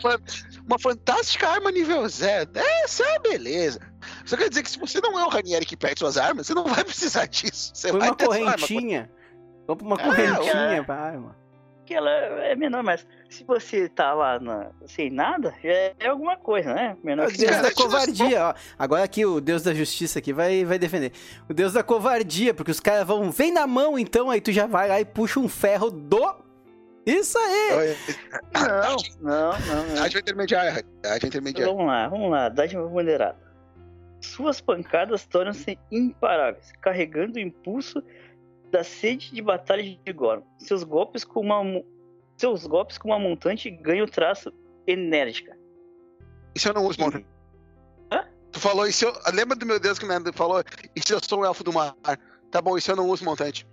[0.66, 2.50] uma, fantástica arma nível zero.
[2.54, 3.80] Essa é beleza.
[4.24, 6.54] Só quer dizer que se você não é o Ranieri que perde suas armas, você
[6.54, 7.72] não vai precisar disso.
[7.74, 9.10] Você Foi vai uma correntinha.
[9.70, 11.36] Compra uma correntinha, é, vai, mano.
[11.86, 16.36] Que ela é menor, mas se você tá lá na, sem nada, já é alguma
[16.36, 16.96] coisa, né?
[17.04, 18.54] Menor o Deus da covardia, ó.
[18.76, 21.12] Agora aqui o Deus da justiça aqui vai, vai defender.
[21.48, 24.66] O Deus da covardia, porque os caras vão, vem na mão então, aí tu já
[24.66, 26.34] vai lá e puxa um ferro do
[27.06, 27.96] isso aí!
[28.52, 29.94] Não, não, não.
[29.94, 30.84] Dádiva intermediária.
[31.00, 31.72] Dádiva intermediária.
[31.72, 32.48] Vamos lá, vamos lá.
[32.48, 33.38] Dádiva moderada.
[34.20, 38.02] Suas pancadas tornam-se imparáveis, carregando o impulso
[38.70, 40.42] da sede de batalha de Goron.
[40.58, 41.60] Seus golpes com uma
[42.36, 44.52] seus golpes com uma montante ganham traço
[44.86, 45.56] enérgica.
[46.54, 47.26] Isso eu não uso montante.
[48.10, 48.26] Hã?
[48.50, 49.12] Tu falou isso, eu...
[49.34, 50.62] lembra do meu Deus que me falou,
[50.96, 51.94] se eu sou um elfo do mar?
[52.50, 53.66] Tá bom, isso eu não uso montante.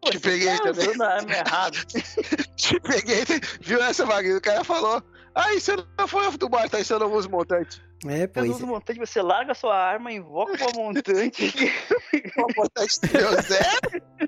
[0.00, 1.02] Pô, Te peguei tá também.
[1.02, 1.76] arma errado.
[2.56, 3.24] Te peguei,
[3.60, 4.36] viu essa, Wagner?
[4.36, 5.02] O cara falou,
[5.34, 6.78] ah, isso eu não foi elfo do mar, tá?
[6.78, 7.82] Isso eu não uso montante.
[8.06, 8.46] É, pois.
[8.46, 11.72] Você usa montante, você larga sua arma, invoca uma montante.
[12.36, 14.20] uma montante de Deus é?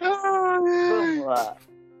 [0.00, 1.56] Vamos lá.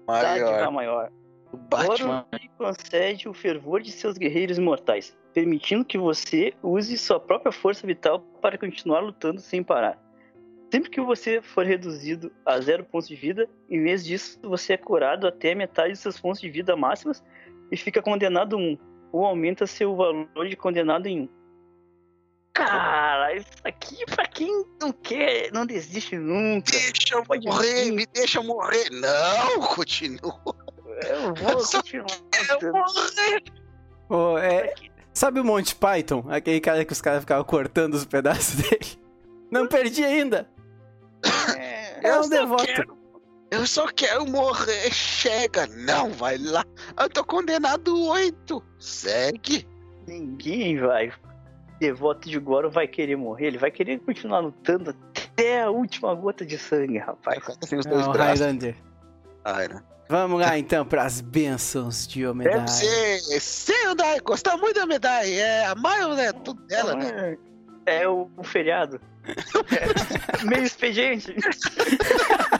[0.06, 0.72] Maior.
[0.72, 1.12] maior.
[1.52, 2.24] O Batman
[2.56, 8.20] concede o fervor de seus guerreiros imortais, permitindo que você use sua própria força vital
[8.40, 9.98] para continuar lutando sem parar.
[10.72, 14.78] Sempre que você for reduzido a zero pontos de vida, em vez disso, você é
[14.78, 17.22] curado até metade de seus pontos de vida máximos
[17.70, 18.78] e fica condenado a um
[19.12, 21.28] ou aumenta seu valor de condenado em um.
[22.54, 26.70] Cara, isso aqui pra quem não quer, não desiste nunca.
[26.70, 27.92] Deixa eu Pode morrer, vir.
[27.92, 28.90] me deixa morrer.
[28.90, 30.38] Não, continua.
[31.08, 32.06] Eu vou continuar.
[32.60, 33.42] Eu morrer.
[34.10, 34.74] Ô, é,
[35.14, 36.24] sabe o Monty Python?
[36.28, 39.00] Aquele cara que os caras ficavam cortando os pedaços dele?
[39.50, 40.46] Não perdi ainda.
[41.56, 42.64] É, É um devoto.
[42.66, 43.01] quero-
[43.52, 44.90] Eu só quero morrer.
[44.90, 45.66] Chega.
[45.66, 46.64] Não, vai lá.
[46.98, 48.64] Eu tô condenado oito.
[48.78, 49.68] Segue.
[50.06, 51.12] ninguém vai.
[51.78, 56.46] Devoto de Goro vai querer morrer, ele vai querer continuar lutando até a última gota
[56.46, 57.44] de sangue, rapaz.
[57.68, 58.40] Tem os É dois um braços.
[58.40, 58.76] Highlander.
[59.44, 59.82] Ai, né?
[60.08, 62.66] Vamos lá então pras bênçãos de Omedai.
[62.68, 63.20] Ser.
[63.40, 65.26] Sim, Dai, gostar muito da medalha.
[65.28, 66.32] É a maior, né?
[66.32, 67.36] Tudo dela, né?
[67.84, 68.98] É o, o feriado.
[70.40, 71.32] É, meio expediente.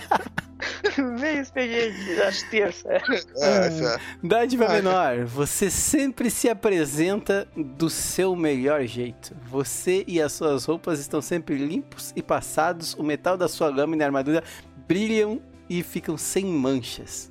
[1.20, 2.88] meio expediente, às terça.
[3.36, 9.34] É, essa- Dádiva Ai, menor, você sempre se apresenta do seu melhor jeito.
[9.46, 14.02] Você e as suas roupas estão sempre limpos e passados, o metal da sua lâmina
[14.04, 14.42] e armadura
[14.86, 17.30] brilham e ficam sem manchas.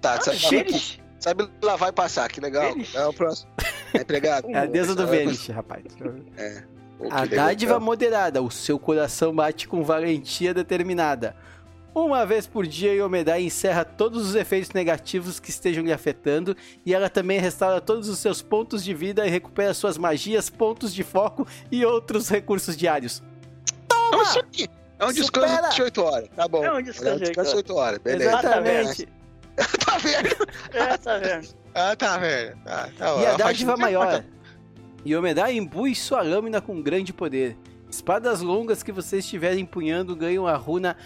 [0.00, 2.74] Tá, Ah, sabe, sabe lá vai passar, que legal.
[2.94, 3.50] É o próximo.
[3.94, 4.48] É empregado.
[4.50, 5.84] É a deusa do Ah, Vênus, rapaz.
[6.98, 7.46] Pô, que A legal.
[7.46, 11.36] dádiva moderada, o seu coração bate com valentia determinada.
[11.94, 16.94] Uma vez por dia, Yomedai encerra todos os efeitos negativos que estejam lhe afetando e
[16.94, 21.02] ela também restaura todos os seus pontos de vida e recupera suas magias, pontos de
[21.02, 23.22] foco e outros recursos diários.
[23.90, 24.68] É aqui.
[24.98, 25.68] É um descanso Supera.
[25.68, 26.28] de 8 horas.
[26.36, 26.64] Tá bom.
[26.64, 27.98] É um descanso de de 8 horas.
[27.98, 28.30] Beleza.
[28.30, 29.08] Exatamente.
[29.84, 30.46] tá vendo?
[30.72, 31.48] É, tá vendo?
[31.74, 32.58] Ah, tá vendo.
[32.64, 34.24] Ah, tá E a dádiva maior.
[35.04, 37.56] Yomedai imbui sua lâmina com grande poder.
[37.90, 40.96] Espadas longas que você estiver empunhando ganham a runa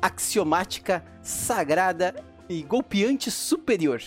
[0.00, 2.14] axiomática, sagrada
[2.48, 4.02] e golpeante superior.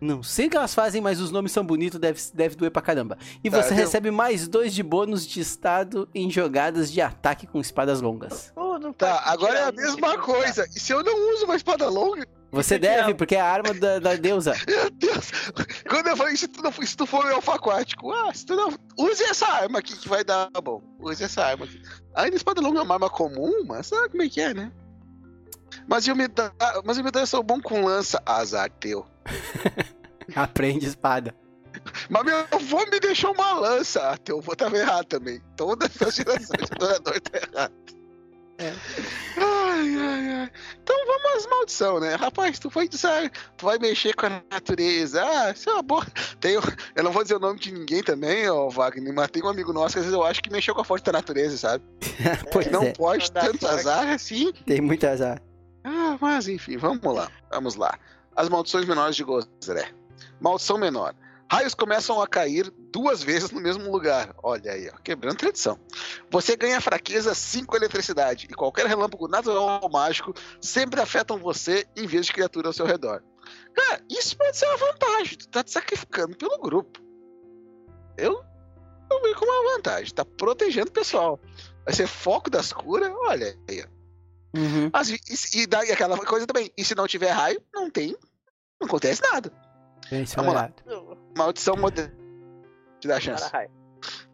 [0.00, 2.80] Não sei o que elas fazem, mas os nomes são bonitos, deve, deve doer pra
[2.80, 3.18] caramba.
[3.44, 7.60] E Tá, você recebe mais dois de bônus de estado em jogadas de ataque com
[7.60, 8.50] espadas longas.
[8.54, 10.66] Tudo Tá, agora é a mesma coisa.
[10.74, 12.26] E se eu não uso uma espada longa?
[12.50, 14.54] Você deve, porque é a arma da, da deusa.
[14.66, 15.30] Meu Deus.
[15.88, 18.56] Quando eu falei, se tu, não, se tu for um elfo aquático, ah, se tu
[18.56, 18.72] não.
[18.98, 20.82] Use essa arma aqui que vai dar bom.
[20.98, 21.80] Use essa arma aqui.
[22.14, 24.72] Ainda a espada longa é uma arma comum, mas sabe como é que é, né?
[25.86, 26.52] Mas eu me dá,
[26.84, 28.22] mas eu me dá, eu sou bom com lança.
[28.24, 29.06] Azar teu.
[30.34, 31.34] Aprende espada.
[32.08, 34.10] Mas meu avô me deixou uma lança.
[34.10, 35.40] Ah, teu avô tava errado também.
[35.56, 37.72] Todas as gerações de adorador tá errado.
[38.60, 38.74] É.
[39.38, 40.50] Ai, ai, ai.
[40.82, 42.14] Então vamos às maldição, né?
[42.14, 45.24] Rapaz, tu foi dizer, tu vai mexer com a natureza.
[45.24, 46.06] Ah, isso é uma boa.
[46.38, 46.56] Tem,
[46.94, 49.72] eu não vou dizer o nome de ninguém também, ó, Wagner, mas tem um amigo
[49.72, 51.82] nosso que às vezes eu acho que mexeu com a força da natureza, sabe?
[52.52, 54.52] pois não é, pode tanto azar assim.
[54.66, 55.40] tem muito azar.
[55.84, 57.30] Ah, mas enfim, vamos lá.
[57.50, 57.98] Vamos lá.
[58.34, 59.92] As maldições menores de Gozré.
[60.40, 61.14] Maldição menor.
[61.50, 64.32] Raios começam a cair duas vezes no mesmo lugar.
[64.40, 65.80] Olha aí, ó, quebrando tradição.
[66.30, 72.06] Você ganha fraqueza 5 eletricidade e qualquer relâmpago natural ou mágico sempre afetam você em
[72.06, 73.20] vez de criatura ao seu redor.
[73.74, 75.38] Cara, isso pode ser uma vantagem.
[75.38, 77.00] Tu tá te sacrificando pelo grupo.
[78.16, 78.44] Eu
[79.10, 80.14] não vejo como uma vantagem.
[80.14, 81.40] Tá protegendo o pessoal.
[81.84, 83.10] Vai ser foco das curas.
[83.12, 83.99] Olha aí, ó.
[84.56, 84.90] Uhum.
[84.92, 86.70] Mas, e, e daí aquela coisa também.
[86.76, 88.16] E se não tiver raio, não tem.
[88.80, 89.52] Não acontece nada.
[90.10, 90.72] Esse Vamos lá.
[90.86, 91.18] olhado.
[91.36, 92.14] Maldição moderna.
[93.00, 93.48] Te dá a chance.
[93.50, 93.70] Raio.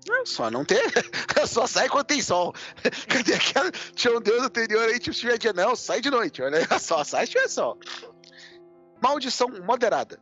[0.08, 0.82] É Só não ter.
[1.46, 2.54] Só sai quando tem sol.
[3.08, 3.70] Cadê aquela.
[3.94, 6.42] Tinha um deus anterior aí, tipo, se tiver dia, não, sai de noite.
[6.42, 7.78] Olha só, sai se tiver sol.
[9.02, 10.18] Maldição moderada.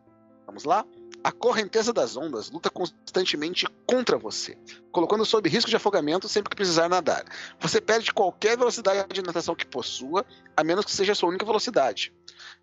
[0.46, 0.84] Vamos lá?
[1.24, 4.58] A correnteza das ondas luta constantemente contra você,
[4.92, 7.24] colocando sob risco de afogamento sempre que precisar nadar.
[7.58, 10.22] Você perde qualquer velocidade de natação que possua,
[10.54, 12.12] a menos que seja a sua única velocidade.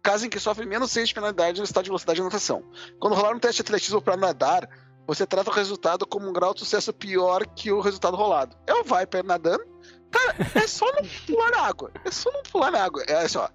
[0.04, 2.64] Caso em que sofre menos 6 de penalidade no estado de velocidade de natação.
[3.00, 4.70] Quando rolar um teste de atletismo para nadar,
[5.08, 8.56] você trata o resultado como um grau de sucesso pior que o resultado rolado.
[8.68, 9.66] É o Viper nadando.
[10.12, 11.92] Cara, é só não pular na água.
[12.06, 13.04] É só não pular na água.
[13.08, 13.50] É só.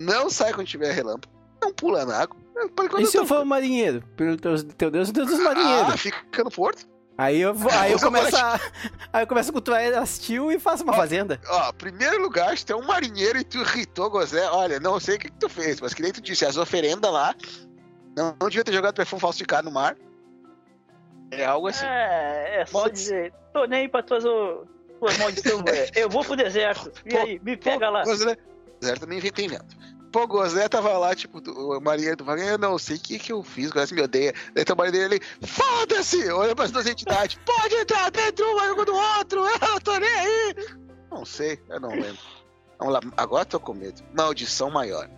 [0.00, 1.39] Não sai quando tiver relâmpago.
[1.62, 2.36] Não pula na água.
[2.56, 4.02] É, E se eu for um marinheiro?
[4.16, 6.00] Pelo teu, teu Deus, o Deus dos Ah, marinheiros.
[6.00, 6.86] fica no porto.
[7.16, 8.58] Aí eu, vou, aí eu começo a.
[9.12, 10.96] Aí eu começo a cultuar Astil e faço uma Ó.
[10.96, 11.38] fazenda.
[11.48, 15.16] Ó, primeiro lugar, se tu é um marinheiro e tu irritou Gozé, olha, não sei
[15.16, 17.34] o que, que tu fez, mas que nem tu disse, as oferendas lá,
[18.16, 19.96] não, não devia ter jogado perfume falsificado no mar.
[21.30, 21.84] É algo assim.
[21.84, 25.90] É, é só Maldi- dizer, tô nem aí pra tuas, tuas maldições.
[25.94, 26.90] Eu vou pro deserto.
[27.04, 28.02] E aí, me pega lá.
[28.02, 28.36] Gozé,
[28.80, 29.76] Gozé também vem tem vento.
[30.10, 33.32] Pô, Gozé tava lá, tipo, o marinheiro do Wagner, eu não sei o que que
[33.32, 34.34] eu fiz, Gozé me odeia.
[34.54, 36.28] Daí tem o marinheiro ali, foda-se!
[36.30, 40.54] Olha pras duas entidades, pode entrar dentro um, do outro, eu tô nem aí!
[41.10, 42.18] Não sei, eu não lembro.
[42.80, 44.02] Vamos lá, agora tô com medo.
[44.16, 45.08] Maldição maior.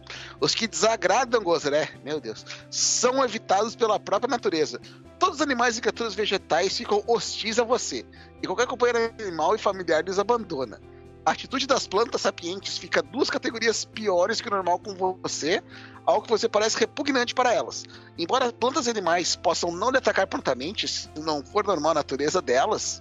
[0.40, 4.80] Os que desagradam Gozré, meu Deus, são evitados pela própria natureza.
[5.18, 8.04] Todos os animais e criaturas vegetais ficam hostis a você.
[8.42, 10.80] E qualquer companheiro animal e familiar lhes abandona.
[11.24, 15.62] A atitude das plantas sapientes fica duas categorias piores que o normal com você,
[16.04, 17.84] algo que você parece repugnante para elas.
[18.18, 22.42] Embora plantas e animais possam não lhe atacar prontamente, se não for normal a natureza
[22.42, 23.00] delas,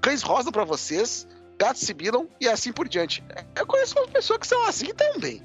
[0.00, 1.26] cães rosam para vocês,
[1.58, 3.24] gatos sibilam e assim por diante.
[3.56, 5.42] Eu conheço uma pessoa que são assim também.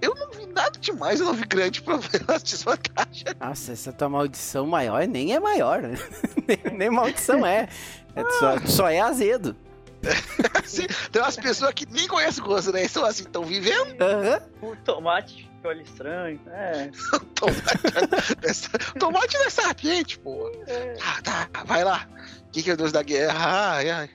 [0.00, 3.26] Eu não vi nada demais, eu não vi grande problema de desvantagem.
[3.38, 5.98] Nossa, essa tua maldição maior nem é maior, né?
[6.48, 7.68] nem, nem maldição é.
[8.16, 9.54] é só, só é azedo.
[10.62, 12.84] Assim, tem umas pessoas que nem conhecem o gosto, né?
[12.84, 13.96] Estão assim, estão vivendo.
[14.00, 14.70] Uhum.
[14.70, 16.40] O tomate olha estranho.
[16.50, 16.90] É.
[17.34, 20.50] tomate, dessa, tomate não é serpente, pô.
[20.66, 20.96] é.
[21.02, 22.08] Ah, tá, vai lá.
[22.46, 23.72] O que, que é o Deus da guerra?
[23.74, 24.10] Ai, ai.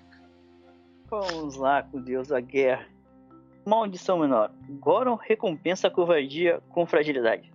[1.09, 2.85] Vamos lá com o Deus da guerra.
[3.65, 4.51] Maldição menor.
[4.69, 7.51] Goron recompensa a covardia com fragilidade.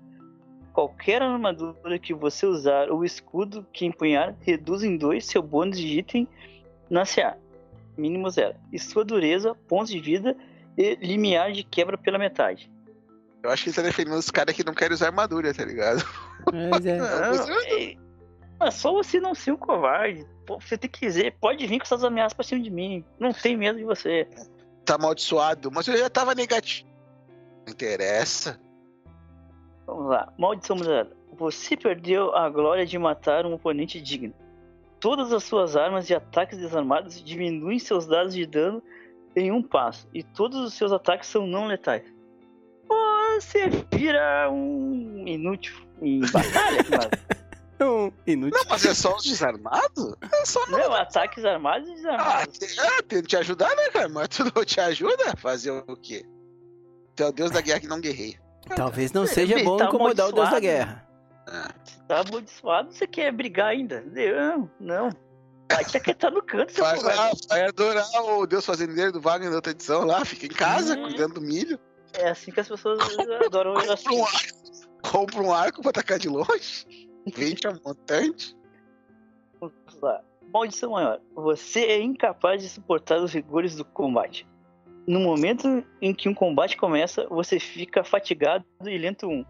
[0.73, 5.99] Qualquer armadura que você usar ou escudo que empunhar reduz em dois seu bônus de
[5.99, 6.29] item
[6.88, 7.37] na CA.
[7.96, 8.55] Mínimo zero.
[8.72, 10.37] E sua dureza, pontos de vida
[10.76, 12.70] e limiar de quebra pela metade.
[13.42, 16.05] Eu acho que ele tá defendendo os caras que não querem usar armadura, tá ligado?
[16.70, 16.98] Mas é.
[17.00, 17.96] Não, Não, é,
[18.61, 20.26] é só você não ser um covarde.
[20.46, 23.05] Pô, Você tem que dizer, pode vir com essas ameaças pra cima de mim.
[23.18, 24.29] Não tem medo de você.
[24.85, 26.88] Tá amaldiçoado, mas eu já tava negativo.
[27.66, 28.61] Não interessa.
[29.87, 30.33] Vamos lá.
[30.38, 31.16] Maldição moderada.
[31.38, 34.35] Você perdeu a glória de matar um oponente digno.
[35.01, 38.83] Todas as suas armas e ataques desarmados diminuem seus dados de dano
[39.35, 40.07] em um passo.
[40.13, 42.03] E todos os seus ataques são não letais.
[43.37, 48.59] Você vira um inútil em batalha, mas Um inútil.
[48.59, 50.15] Não, mas é só os desarmados?
[50.31, 50.79] É só não.
[50.79, 52.79] não, ataques armados e Ah, desarmados.
[52.79, 54.09] ah, tento te ajudar, né, cara?
[54.11, 56.27] Mas tu não te ajuda a fazer o quê?
[57.17, 58.39] Tu é o Deus da guerra que não guerreia.
[58.77, 61.09] Talvez não seja Ele bom tá incomodar o Deus da guerra.
[61.49, 61.73] Ah,
[62.11, 64.01] Tá amaldiçoado, você quer brigar ainda?
[64.01, 65.11] Não, não.
[65.70, 68.05] Vai te aquietar no canto, seu vai, lá, vai adorar
[68.37, 71.03] o Deus fazendeiro do Wagner da outra edição lá, fica em casa, Hum.
[71.05, 71.79] cuidando do milho.
[72.14, 72.99] É assim que as pessoas
[73.46, 76.85] adoram Compra um arco, compra um arco pra atacar de longe.
[77.33, 78.57] Vende a montante.
[79.61, 80.20] Vamos lá.
[80.53, 81.20] Maldição maior.
[81.37, 84.44] Você é incapaz de suportar os rigores do combate.
[85.07, 89.44] No momento em que um combate começa, você fica fatigado e lento 1.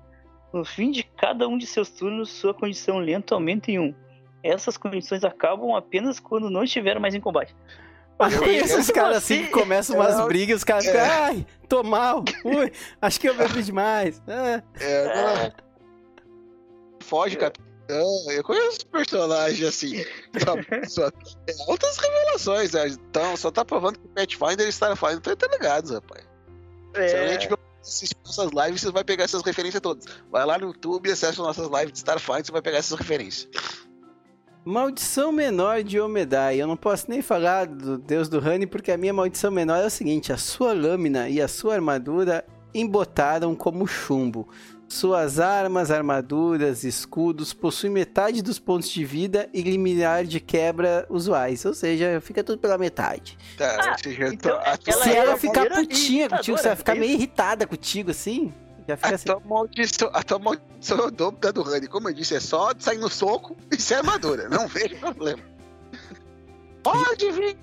[0.53, 3.95] No fim de cada um de seus turnos, sua condição lenta aumenta em 1.
[4.43, 7.55] Essas condições acabam apenas quando não estiver mais em combate.
[8.19, 11.83] Eu conheço esses caras assim que começam umas É, brigas, os caras ficam, ai, tô
[11.83, 14.21] mal, ui, acho que eu bebi demais.
[14.29, 15.53] Ah, É, não, É,
[17.03, 17.67] foge, capitão.
[18.31, 20.05] Eu conheço personagens assim.
[20.87, 22.73] Só, só, é altas revelações.
[22.73, 22.87] né?
[22.89, 26.23] Então, só tá provando que o Pathfinder e Starfinder estão interligados, rapaz.
[26.95, 27.39] Se é,
[27.81, 30.05] assistir nossas lives, você vai pegar essas referências todas.
[30.31, 33.49] Vai lá no YouTube e acessa nossas lives de Starfinder, você vai pegar essas referências.
[34.65, 36.61] Maldição menor de Omedai.
[36.61, 39.87] Eu não posso nem falar do deus do Honey, porque a minha maldição menor é
[39.87, 44.49] o seguinte: a sua lâmina e a sua armadura embotaram como chumbo.
[44.93, 51.65] Suas armas, armaduras, escudos possuem metade dos pontos de vida e limiar de quebra usuais.
[51.65, 53.39] Ou seja, fica tudo pela metade.
[53.57, 56.97] Tá, Ah, ou seja, então ela Se é ela ficar putinha contigo, você vai ficar
[56.97, 58.53] é meio irritada contigo assim.
[58.89, 59.27] Já fica a assim.
[59.27, 61.87] tua maldição, a tua maldição é o dobro da do Honey.
[61.87, 64.49] Como eu disse, é só sair no soco e ser armadura.
[64.49, 65.43] Não vejo problema.
[66.83, 67.57] Pode vir.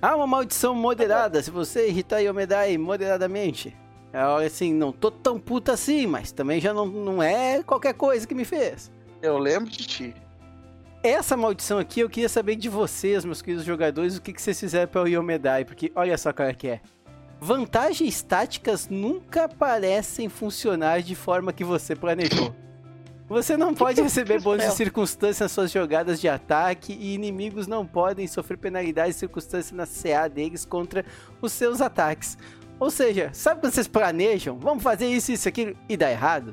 [0.00, 1.40] Ah, uma maldição moderada.
[1.40, 3.76] Se você irritar Yomedai moderadamente.
[4.12, 7.94] É olha assim, não tô tão puta assim, mas também já não, não é qualquer
[7.94, 8.90] coisa que me fez.
[9.22, 10.14] Eu lembro de ti.
[11.02, 14.60] Essa maldição aqui, eu queria saber de vocês, meus queridos jogadores, o que, que vocês
[14.60, 16.80] fizeram para o Yomedai, porque olha só qual é que é.
[17.40, 22.54] Vantagens táticas nunca parecem funcionar de forma que você planejou.
[23.28, 27.84] Você não pode receber bônus de circunstância nas suas jogadas de ataque e inimigos não
[27.84, 31.04] podem sofrer penalidades de circunstância na CA deles contra
[31.40, 32.38] os seus ataques.
[32.82, 34.58] Ou seja, sabe quando vocês planejam?
[34.58, 36.52] Vamos fazer isso, isso, aquilo e dá errado?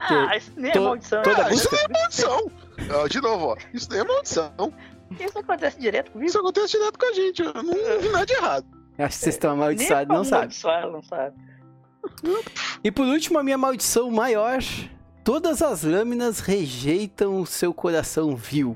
[0.00, 1.22] Ah, isso nem é maldição.
[1.22, 2.50] toda Ah, isso não é maldição.
[2.94, 3.56] Ó, de novo, ó.
[3.74, 4.72] Isso não é maldição.
[5.20, 6.30] Isso acontece direto comigo.
[6.30, 7.42] Isso acontece direto com a gente.
[7.42, 8.66] Eu não vi nada de errado.
[8.98, 10.90] Acho que vocês estão Nem amaldiçoados, como não sabe.
[10.90, 11.36] não sabe.
[12.82, 14.60] E por último, a minha maldição maior.
[15.22, 18.74] Todas as lâminas rejeitam o seu coração vil.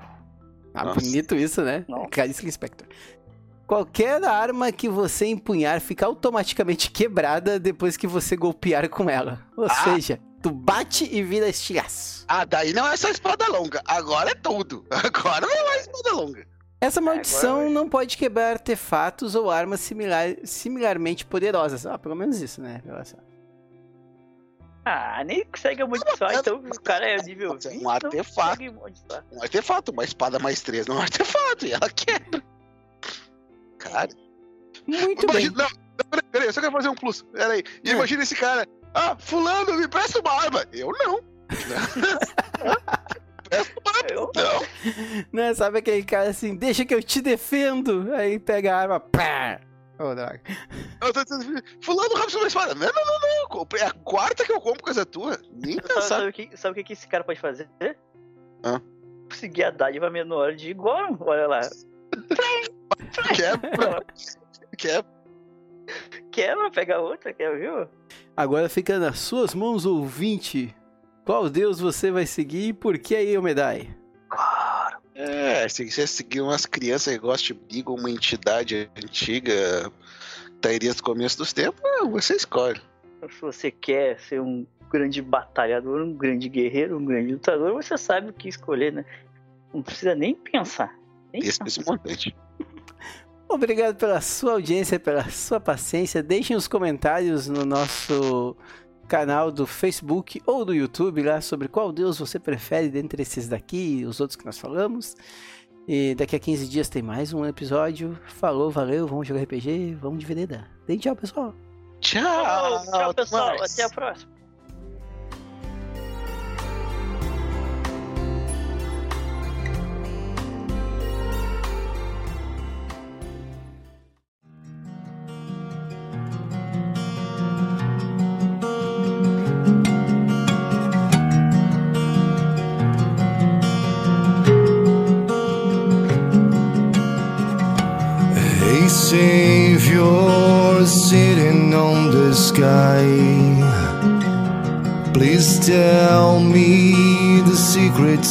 [0.75, 1.01] Ah, Nossa.
[1.01, 1.87] bonito isso, né?
[1.89, 2.11] Nossa.
[2.11, 2.87] Caríssimo Spectre.
[3.67, 9.41] Qualquer arma que você empunhar fica automaticamente quebrada depois que você golpear com ela.
[9.57, 9.75] Ou Ah.
[9.85, 12.25] seja, tu bate e vira estilhaço.
[12.29, 13.83] Ah, daí não é só espada longa.
[13.85, 14.85] Agora é tudo.
[15.37, 16.47] Agora não é mais espada longa.
[16.81, 21.87] Essa maldição agora- não pode quebrar artefatos ou armas similar, similarmente poderosas.
[21.87, 22.83] Ah, pelo menos isso, né?
[24.85, 27.91] Ah, nem consegue amaldiçoar, Não, então o cara é nível mas é um 20, então
[27.91, 28.63] artefato.
[29.33, 32.36] Um artefato, uma espada mais três não é um artefato, e ela quebra.
[33.91, 34.09] Cara,
[34.87, 35.47] Muito bem.
[35.47, 35.57] imagina.
[35.57, 37.23] Não, não, peraí, peraí, eu só quero fazer um plus.
[37.23, 37.63] Peraí.
[37.85, 37.91] É.
[37.91, 38.67] Imagina esse cara.
[38.95, 40.65] Ah, fulano, me presta uma arma.
[40.73, 41.21] Eu não.
[43.49, 44.11] presta uma arma.
[44.11, 44.67] Eu- Não.
[45.33, 45.55] Né?
[45.55, 48.13] Sabe aquele cara assim, deixa que eu te defendo.
[48.15, 49.61] Aí pega a arma, pá.
[49.99, 50.41] Ô, droga.
[51.01, 52.75] Eu tô dizendo, fulano, rápido uma espada.
[52.75, 53.79] Não, não, não, não.
[53.79, 55.39] É a quarta que eu compro com essa tua.
[55.53, 56.03] Nem Sabe, pensar.
[56.03, 57.69] sabe o que, sabe o que que esse cara pode fazer?
[58.63, 58.81] Hã?
[59.31, 61.61] Conseguir a dádiva menor de Goron, olha lá.
[63.35, 64.05] Quebra.
[64.77, 65.17] Quebra.
[66.31, 67.89] Quebra, pega outra, quer, viu?
[68.37, 70.75] Agora fica nas suas mãos, ouvinte.
[71.25, 73.89] Qual deus você vai seguir e por que aí, Omedai?
[74.29, 74.99] Claro.
[75.15, 79.91] É, se você seguir umas crianças que gostam de Beagle, uma entidade antiga,
[80.61, 82.81] tá aí desde o começo dos tempos, é, você escolhe.
[83.31, 88.29] Se você quer ser um grande batalhador, um grande guerreiro, um grande lutador, você sabe
[88.29, 89.05] o que escolher, né?
[89.73, 90.95] Não precisa nem pensar.
[91.33, 91.81] Nem Esse, pensar.
[91.81, 92.37] esse montante.
[93.49, 96.23] Obrigado pela sua audiência, pela sua paciência.
[96.23, 98.57] Deixem os comentários no nosso
[99.07, 103.99] canal do Facebook ou do YouTube lá sobre qual deus você prefere dentre esses daqui
[104.01, 105.15] e os outros que nós falamos.
[105.89, 108.19] E daqui a 15 dias tem mais um episódio.
[108.27, 110.67] Falou, valeu, vamos jogar RPG, vamos de vereda.
[110.87, 111.55] Dê tchau, pessoal.
[112.01, 113.57] Tchau, Tchau, pessoal.
[113.63, 114.37] Até a próxima.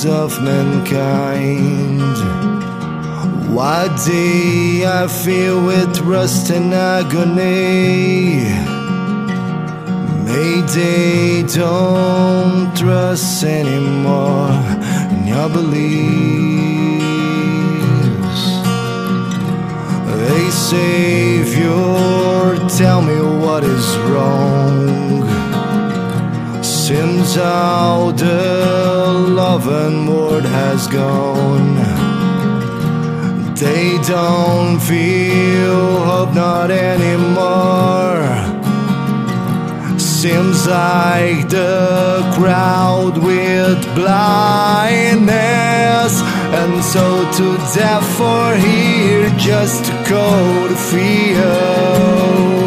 [0.03, 2.01] Of mankind.
[3.53, 8.43] What day I feel with rust and agony.
[10.25, 14.51] Mayday, don't trust anymore
[15.11, 15.85] in your beliefs.
[20.37, 21.69] A savior,
[22.77, 25.44] tell me what is wrong.
[26.88, 31.77] Since all the love and word has gone,
[33.55, 38.27] they don't feel hope not anymore.
[39.97, 45.23] Seems like the crowd with blindness,
[46.61, 52.64] and so to death for here just to go to feel.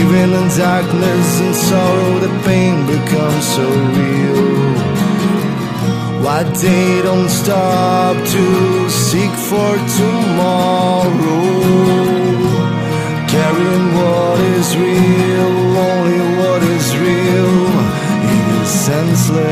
[0.00, 4.72] Living in darkness and sorrow, the pain becomes so real.
[6.24, 8.44] Why they don't stop to
[8.88, 11.44] seek for tomorrow?
[13.34, 17.58] Carrying what is real, only what is real,
[18.34, 19.50] it is senseless.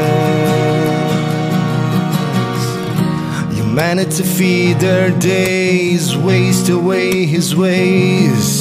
[3.55, 8.58] Humanity feed their days, waste away his ways.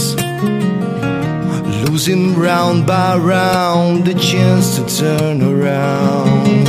[1.98, 6.68] Losing round by round the chance to turn around.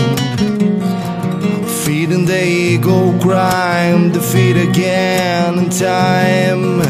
[1.85, 6.81] Feeding the ego crime, defeat again in time.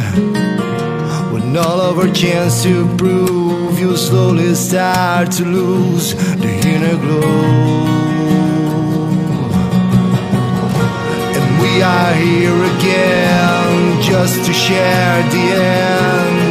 [1.33, 7.87] When all of our chance to prove, you slowly start to lose the inner glow.
[11.39, 16.48] And we are here again just to share the end.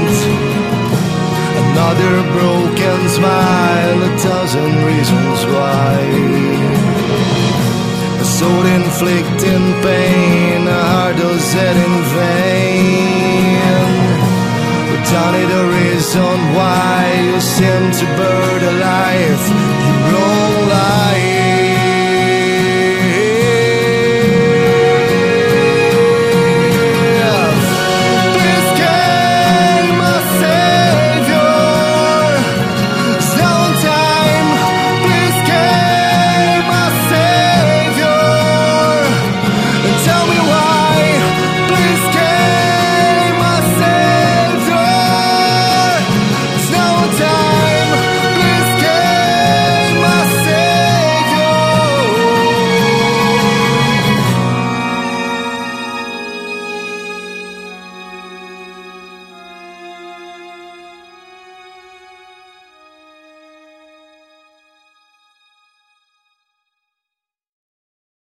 [1.78, 5.94] Another broken smile, a thousand reasons why.
[8.20, 13.62] A soul inflicting pain, a heart does in vain.
[14.90, 16.98] Without it, a reason why
[17.30, 19.46] you seem to burn a life,
[20.10, 21.27] your own life.